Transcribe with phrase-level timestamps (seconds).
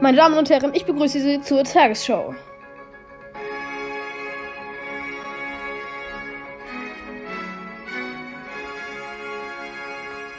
[0.00, 2.32] Meine Damen und Herren, ich begrüße Sie zur Tagesschau.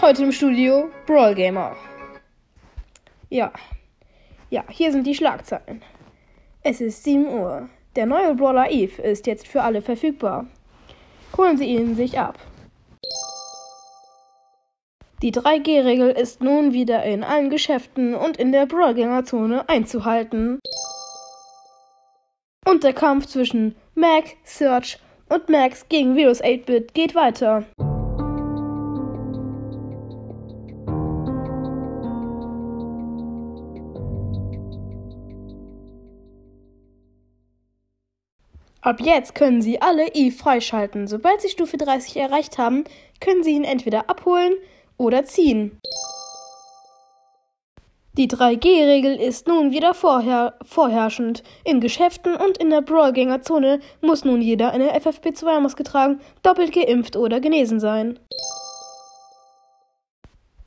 [0.00, 1.76] Heute im Studio Brawl Gamer.
[3.28, 3.52] Ja,
[4.50, 5.82] ja, hier sind die Schlagzeilen.
[6.62, 7.68] Es ist 7 Uhr.
[7.96, 10.46] Der neue Brawler Eve ist jetzt für alle verfügbar.
[11.36, 12.38] Holen Sie ihn sich ab.
[15.22, 20.60] Die 3G-Regel ist nun wieder in allen Geschäften und in der Brawlgänger-Zone einzuhalten.
[22.66, 24.98] Und der Kampf zwischen Mac, Search
[25.28, 27.66] und Max gegen Virus 8-Bit geht weiter.
[38.80, 41.06] Ab jetzt können Sie alle Eve freischalten.
[41.06, 42.84] Sobald Sie Stufe 30 erreicht haben,
[43.20, 44.54] können Sie ihn entweder abholen
[45.00, 45.80] oder ziehen.
[48.18, 51.42] Die 3G-Regel ist nun wieder vorher vorherrschend.
[51.64, 57.40] In Geschäften und in der Brawlgänger-Zone muss nun jeder eine FFP2-Maske tragen, doppelt geimpft oder
[57.40, 58.18] genesen sein.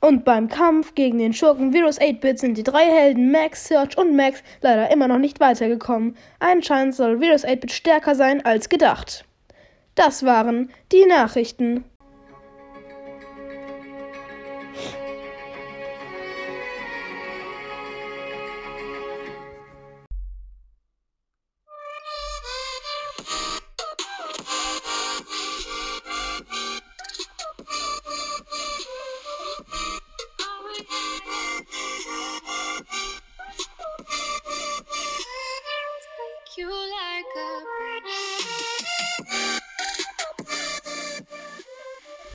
[0.00, 4.16] Und beim Kampf gegen den Schurken Virus 8-Bit sind die drei Helden Max, Search und
[4.16, 6.16] Max leider immer noch nicht weitergekommen.
[6.40, 9.24] Anscheinend soll Virus 8-Bit stärker sein als gedacht.
[9.94, 11.84] Das waren die Nachrichten.
[36.56, 36.83] you